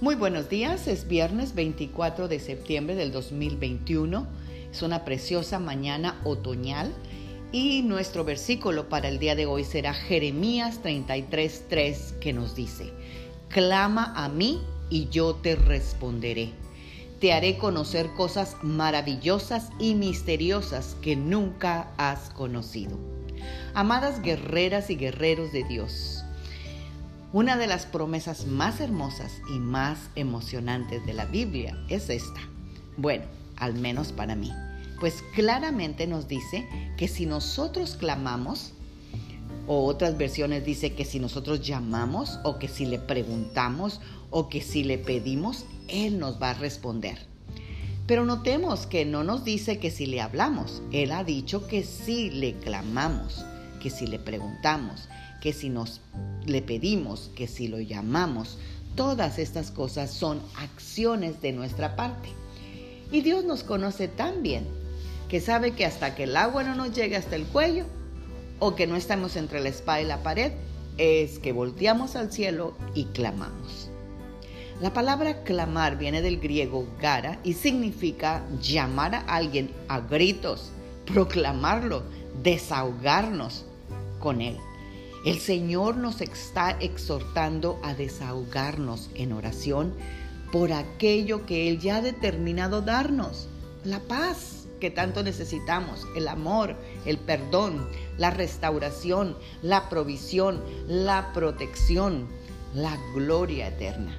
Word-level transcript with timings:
Muy 0.00 0.14
buenos 0.14 0.48
días, 0.48 0.88
es 0.88 1.06
viernes 1.06 1.54
24 1.54 2.26
de 2.26 2.40
septiembre 2.40 2.94
del 2.94 3.12
2021. 3.12 4.26
Es 4.72 4.80
una 4.80 5.04
preciosa 5.04 5.58
mañana 5.58 6.18
otoñal 6.24 6.90
y 7.52 7.82
nuestro 7.82 8.24
versículo 8.24 8.88
para 8.88 9.08
el 9.08 9.18
día 9.18 9.34
de 9.34 9.44
hoy 9.44 9.62
será 9.62 9.92
Jeremías 9.92 10.80
33:3 10.82 12.18
que 12.18 12.32
nos 12.32 12.54
dice, 12.54 12.94
Clama 13.50 14.14
a 14.16 14.30
mí 14.30 14.62
y 14.88 15.10
yo 15.10 15.34
te 15.34 15.54
responderé. 15.54 16.48
Te 17.20 17.34
haré 17.34 17.58
conocer 17.58 18.08
cosas 18.16 18.56
maravillosas 18.62 19.68
y 19.78 19.96
misteriosas 19.96 20.96
que 21.02 21.14
nunca 21.14 21.92
has 21.98 22.30
conocido. 22.30 22.98
Amadas 23.74 24.22
guerreras 24.22 24.88
y 24.88 24.96
guerreros 24.96 25.52
de 25.52 25.64
Dios, 25.64 26.24
una 27.32 27.56
de 27.56 27.68
las 27.68 27.86
promesas 27.86 28.46
más 28.46 28.80
hermosas 28.80 29.40
y 29.54 29.58
más 29.58 29.98
emocionantes 30.16 31.06
de 31.06 31.14
la 31.14 31.26
Biblia 31.26 31.78
es 31.88 32.10
esta. 32.10 32.40
Bueno, 32.96 33.24
al 33.56 33.74
menos 33.74 34.10
para 34.12 34.34
mí. 34.34 34.52
Pues 34.98 35.22
claramente 35.34 36.06
nos 36.06 36.26
dice 36.26 36.68
que 36.96 37.06
si 37.06 37.26
nosotros 37.26 37.94
clamamos, 37.94 38.72
o 39.66 39.86
otras 39.86 40.18
versiones 40.18 40.64
dice 40.64 40.94
que 40.94 41.04
si 41.04 41.20
nosotros 41.20 41.64
llamamos, 41.64 42.40
o 42.42 42.58
que 42.58 42.66
si 42.66 42.84
le 42.84 42.98
preguntamos, 42.98 44.00
o 44.30 44.48
que 44.48 44.60
si 44.60 44.82
le 44.82 44.98
pedimos, 44.98 45.64
Él 45.86 46.18
nos 46.18 46.42
va 46.42 46.50
a 46.50 46.54
responder. 46.54 47.18
Pero 48.08 48.24
notemos 48.24 48.86
que 48.86 49.04
no 49.04 49.22
nos 49.22 49.44
dice 49.44 49.78
que 49.78 49.92
si 49.92 50.06
le 50.06 50.20
hablamos, 50.20 50.82
Él 50.90 51.12
ha 51.12 51.22
dicho 51.22 51.68
que 51.68 51.84
si 51.84 52.30
le 52.30 52.54
clamamos, 52.54 53.44
que 53.80 53.90
si 53.90 54.06
le 54.06 54.20
preguntamos, 54.20 55.08
que 55.40 55.52
si 55.52 55.68
nos 55.70 56.00
le 56.46 56.62
pedimos, 56.62 57.30
que 57.34 57.48
si 57.48 57.66
lo 57.66 57.80
llamamos, 57.80 58.58
todas 58.94 59.38
estas 59.38 59.70
cosas 59.70 60.12
son 60.12 60.40
acciones 60.56 61.40
de 61.40 61.52
nuestra 61.52 61.96
parte. 61.96 62.28
Y 63.10 63.22
Dios 63.22 63.44
nos 63.44 63.64
conoce 63.64 64.06
tan 64.06 64.42
bien 64.42 64.68
que 65.28 65.40
sabe 65.40 65.72
que 65.72 65.86
hasta 65.86 66.14
que 66.14 66.24
el 66.24 66.36
agua 66.36 66.62
no 66.62 66.74
nos 66.74 66.92
llegue 66.94 67.16
hasta 67.16 67.36
el 67.36 67.44
cuello 67.44 67.84
o 68.58 68.74
que 68.76 68.86
no 68.86 68.96
estamos 68.96 69.36
entre 69.36 69.60
la 69.60 69.68
espada 69.68 70.00
y 70.00 70.04
la 70.04 70.22
pared, 70.22 70.52
es 70.98 71.38
que 71.38 71.52
volteamos 71.52 72.14
al 72.14 72.30
cielo 72.30 72.76
y 72.94 73.06
clamamos. 73.06 73.90
La 74.80 74.92
palabra 74.92 75.42
clamar 75.44 75.98
viene 75.98 76.22
del 76.22 76.40
griego 76.40 76.86
gara 77.00 77.38
y 77.44 77.54
significa 77.54 78.42
llamar 78.60 79.14
a 79.14 79.20
alguien 79.20 79.70
a 79.88 80.00
gritos, 80.00 80.72
proclamarlo, 81.06 82.02
desahogarnos 82.42 83.66
con 84.20 84.40
él. 84.40 84.56
El 85.24 85.38
Señor 85.38 85.96
nos 85.96 86.20
está 86.20 86.70
exhortando 86.80 87.78
a 87.82 87.94
desahogarnos 87.94 89.10
en 89.14 89.32
oración 89.32 89.92
por 90.50 90.72
aquello 90.72 91.44
que 91.44 91.68
Él 91.68 91.78
ya 91.78 91.96
ha 91.96 92.02
determinado 92.02 92.80
darnos, 92.80 93.48
la 93.84 94.00
paz 94.00 94.66
que 94.80 94.90
tanto 94.90 95.22
necesitamos, 95.22 96.06
el 96.16 96.26
amor, 96.26 96.74
el 97.04 97.18
perdón, 97.18 97.86
la 98.16 98.30
restauración, 98.30 99.36
la 99.62 99.88
provisión, 99.90 100.62
la 100.88 101.32
protección, 101.34 102.28
la 102.74 102.98
gloria 103.14 103.68
eterna. 103.68 104.18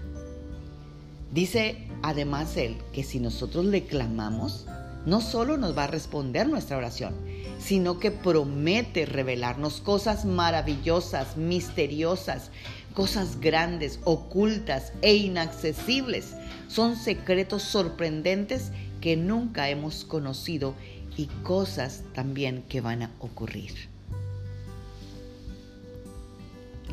Dice 1.34 1.88
además 2.04 2.58
Él 2.58 2.78
que 2.94 3.04
si 3.04 3.20
nosotros 3.20 3.66
le 3.66 3.86
clamamos, 3.86 4.68
no 5.06 5.20
solo 5.20 5.58
nos 5.58 5.76
va 5.76 5.86
a 5.86 5.88
responder 5.88 6.48
nuestra 6.48 6.78
oración, 6.78 7.16
sino 7.60 8.00
que 8.00 8.12
promete 8.12 9.06
revelarnos 9.06 9.82
cosas 9.82 10.26
maravillosas, 10.26 11.38
misteriosas, 11.38 12.52
cosas 12.94 13.40
grandes, 13.40 14.00
ocultas 14.04 14.94
e 15.02 15.16
inaccesibles. 15.16 16.34
Son 16.68 16.96
secretos 16.96 17.64
sorprendentes 17.64 18.72
que 19.00 19.18
nunca 19.18 19.70
hemos 19.70 20.06
conocido 20.06 20.76
y 21.18 21.28
cosas 21.44 22.04
también 22.14 22.64
que 22.70 22.82
van 22.82 23.04
a 23.04 23.12
ocurrir. 23.20 23.90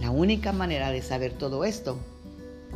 La 0.00 0.10
única 0.10 0.52
manera 0.52 0.90
de 0.90 1.02
saber 1.02 1.32
todo 1.32 1.64
esto 1.64 1.98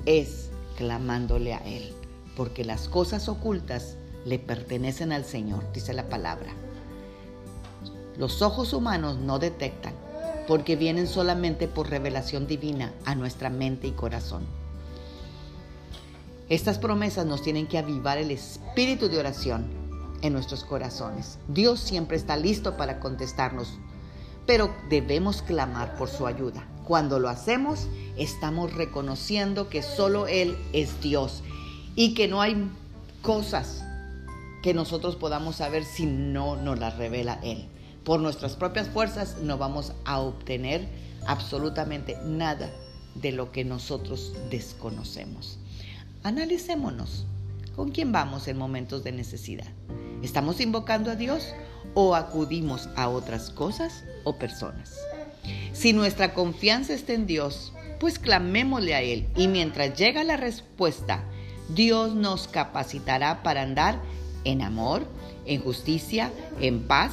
es 0.06 0.50
clamándole 0.77 1.54
a 1.54 1.59
Él, 1.59 1.93
porque 2.37 2.65
las 2.65 2.89
cosas 2.89 3.28
ocultas 3.28 3.97
le 4.25 4.39
pertenecen 4.39 5.12
al 5.12 5.25
Señor, 5.25 5.72
dice 5.72 5.93
la 5.93 6.09
palabra. 6.09 6.53
Los 8.17 8.43
ojos 8.43 8.73
humanos 8.73 9.19
no 9.19 9.39
detectan, 9.39 9.95
porque 10.47 10.77
vienen 10.77 11.06
solamente 11.06 11.69
por 11.69 11.89
revelación 11.89 12.47
divina 12.47 12.93
a 13.05 13.15
nuestra 13.15 13.49
mente 13.50 13.87
y 13.87 13.93
corazón. 13.93 14.45
Estas 16.49 16.78
promesas 16.78 17.25
nos 17.25 17.43
tienen 17.43 17.67
que 17.67 17.78
avivar 17.78 18.19
el 18.19 18.31
espíritu 18.31 19.09
de 19.09 19.19
oración 19.19 19.67
en 20.21 20.33
nuestros 20.33 20.65
corazones. 20.65 21.39
Dios 21.49 21.81
siempre 21.81 22.17
está 22.17 22.37
listo 22.37 22.77
para 22.77 23.01
contestarnos, 23.01 23.78
pero 24.47 24.75
debemos 24.91 25.43
clamar 25.43 25.97
por 25.97 26.09
su 26.09 26.27
ayuda. 26.27 26.67
Cuando 26.84 27.19
lo 27.19 27.28
hacemos, 27.28 27.87
estamos 28.17 28.75
reconociendo 28.75 29.69
que 29.69 29.83
solo 29.83 30.27
Él 30.27 30.59
es 30.72 31.01
Dios 31.01 31.43
y 31.95 32.15
que 32.15 32.28
no 32.28 32.43
hay 32.43 32.71
cosas 33.22 33.84
que 34.62 34.75
nosotros 34.75 35.17
podamos 35.17 35.56
saber 35.56 35.84
si 35.84 36.06
no 36.06 36.56
nos 36.56 36.78
las 36.78 36.97
revela 36.97 37.39
Él. 37.43 37.69
Por 38.05 38.21
nuestras 38.21 38.57
propias 38.57 38.89
fuerzas 38.89 39.37
no 39.41 39.59
vamos 39.59 39.93
a 40.05 40.19
obtener 40.19 40.89
absolutamente 41.27 42.17
nada 42.25 42.71
de 43.15 43.31
lo 43.31 43.53
que 43.53 43.65
nosotros 43.65 44.33
desconocemos. 44.51 45.59
Analicémonos. 46.25 47.27
¿Con 47.77 47.91
quién 47.91 48.13
vamos 48.13 48.49
en 48.49 48.59
momentos 48.59 49.03
de 49.03 49.13
necesidad? 49.13 49.69
¿Estamos 50.23 50.61
invocando 50.61 51.11
a 51.11 51.17
Dios 51.17 51.55
o 51.95 52.15
acudimos 52.15 52.89
a 52.97 53.09
otras 53.09 53.51
cosas 53.51 54.05
o 54.25 54.37
personas? 54.37 54.99
Si 55.73 55.93
nuestra 55.93 56.34
confianza 56.34 56.93
está 56.93 57.15
en 57.15 57.27
Dios, 57.27 57.73
pues 57.99 58.19
clamémosle 58.19 58.95
a 58.95 59.01
Él 59.01 59.27
y 59.37 59.49
mientras 59.49 59.97
llega 59.97 60.23
la 60.23 60.37
respuesta, 60.37 61.25
Dios 61.75 62.15
nos 62.15 62.47
capacitará 62.47 63.43
para 63.43 63.63
andar 63.63 64.01
en 64.45 64.61
amor, 64.61 65.07
en 65.47 65.63
justicia, 65.63 66.31
en 66.61 66.87
paz 66.87 67.13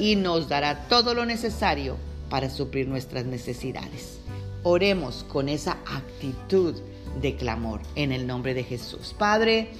y 0.00 0.16
nos 0.16 0.48
dará 0.48 0.88
todo 0.88 1.14
lo 1.14 1.26
necesario 1.26 1.96
para 2.30 2.48
suplir 2.48 2.88
nuestras 2.88 3.26
necesidades. 3.26 4.18
Oremos 4.62 5.24
con 5.28 5.48
esa 5.48 5.72
actitud 5.86 6.74
de 7.20 7.36
clamor 7.36 7.80
en 7.94 8.10
el 8.10 8.26
nombre 8.26 8.54
de 8.54 8.64
Jesús. 8.64 9.14
Padre, 9.18 9.70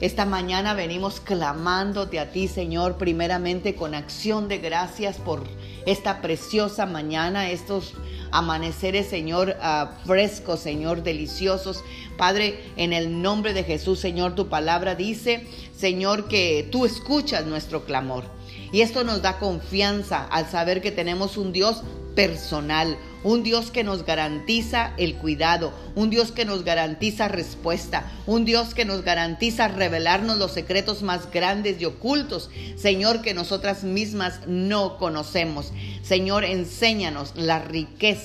esta 0.00 0.26
mañana 0.26 0.74
venimos 0.74 1.20
clamándote 1.20 2.20
a 2.20 2.30
ti, 2.30 2.46
Señor, 2.46 2.96
primeramente 2.96 3.74
con 3.74 3.94
acción 3.94 4.48
de 4.48 4.58
gracias 4.58 5.16
por 5.16 5.44
esta 5.86 6.20
preciosa 6.20 6.84
mañana, 6.86 7.50
estos 7.50 7.94
amaneceres, 8.32 9.08
Señor, 9.08 9.56
uh, 9.60 10.06
frescos, 10.06 10.60
Señor, 10.60 11.02
deliciosos. 11.02 11.82
Padre, 12.16 12.60
en 12.76 12.92
el 12.92 13.22
nombre 13.22 13.52
de 13.52 13.64
Jesús, 13.64 13.98
Señor, 13.98 14.34
tu 14.34 14.48
palabra 14.48 14.94
dice, 14.94 15.46
Señor, 15.76 16.28
que 16.28 16.68
tú 16.70 16.84
escuchas 16.84 17.46
nuestro 17.46 17.84
clamor. 17.84 18.24
Y 18.72 18.82
esto 18.82 19.04
nos 19.04 19.22
da 19.22 19.38
confianza 19.38 20.24
al 20.24 20.48
saber 20.48 20.80
que 20.80 20.92
tenemos 20.92 21.36
un 21.36 21.52
Dios 21.52 21.82
personal, 22.14 22.96
un 23.22 23.42
Dios 23.42 23.70
que 23.70 23.84
nos 23.84 24.04
garantiza 24.04 24.92
el 24.96 25.16
cuidado, 25.16 25.72
un 25.94 26.10
Dios 26.10 26.32
que 26.32 26.44
nos 26.44 26.64
garantiza 26.64 27.28
respuesta, 27.28 28.10
un 28.26 28.44
Dios 28.44 28.74
que 28.74 28.84
nos 28.84 29.02
garantiza 29.02 29.68
revelarnos 29.68 30.38
los 30.38 30.52
secretos 30.52 31.02
más 31.02 31.30
grandes 31.30 31.80
y 31.80 31.84
ocultos, 31.84 32.50
Señor, 32.76 33.22
que 33.22 33.34
nosotras 33.34 33.84
mismas 33.84 34.40
no 34.46 34.98
conocemos. 34.98 35.72
Señor, 36.02 36.44
enséñanos 36.44 37.32
la 37.36 37.58
riqueza 37.58 38.19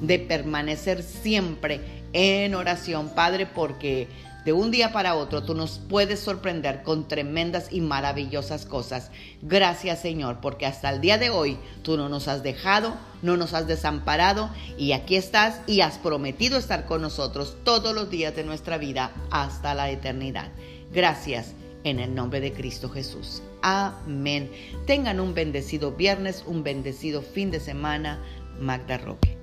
de 0.00 0.18
permanecer 0.18 1.02
siempre 1.02 1.80
en 2.12 2.54
oración, 2.54 3.10
Padre, 3.14 3.46
porque 3.46 4.08
de 4.44 4.52
un 4.52 4.70
día 4.70 4.92
para 4.92 5.14
otro 5.14 5.42
tú 5.42 5.54
nos 5.54 5.78
puedes 5.78 6.20
sorprender 6.20 6.82
con 6.82 7.06
tremendas 7.06 7.68
y 7.70 7.80
maravillosas 7.80 8.64
cosas. 8.64 9.10
Gracias 9.42 10.00
Señor, 10.00 10.38
porque 10.40 10.64
hasta 10.64 10.88
el 10.90 11.00
día 11.00 11.18
de 11.18 11.28
hoy 11.28 11.58
tú 11.82 11.96
no 11.96 12.08
nos 12.08 12.28
has 12.28 12.42
dejado, 12.42 12.94
no 13.20 13.36
nos 13.36 13.52
has 13.52 13.66
desamparado 13.66 14.48
y 14.78 14.92
aquí 14.92 15.16
estás 15.16 15.60
y 15.66 15.82
has 15.82 15.98
prometido 15.98 16.56
estar 16.56 16.86
con 16.86 17.02
nosotros 17.02 17.58
todos 17.64 17.94
los 17.94 18.08
días 18.10 18.34
de 18.34 18.44
nuestra 18.44 18.78
vida 18.78 19.12
hasta 19.30 19.74
la 19.74 19.90
eternidad. 19.90 20.48
Gracias 20.92 21.52
en 21.84 22.00
el 22.00 22.14
nombre 22.14 22.40
de 22.40 22.52
Cristo 22.52 22.88
Jesús. 22.88 23.42
Amén. 23.60 24.50
Tengan 24.86 25.20
un 25.20 25.34
bendecido 25.34 25.92
viernes, 25.92 26.44
un 26.46 26.62
bendecido 26.62 27.22
fin 27.22 27.50
de 27.50 27.60
semana. 27.60 28.18
Magda 28.60 28.98
Roque. 28.98 29.37